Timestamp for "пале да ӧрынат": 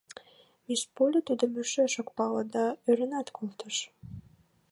2.17-3.27